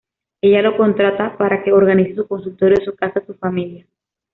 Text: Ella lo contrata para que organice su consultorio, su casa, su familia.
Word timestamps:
Ella 0.41 0.63
lo 0.63 0.75
contrata 0.75 1.37
para 1.37 1.61
que 1.61 1.71
organice 1.71 2.15
su 2.15 2.27
consultorio, 2.27 2.83
su 2.83 2.95
casa, 2.95 3.23
su 3.23 3.35
familia. 3.35 3.85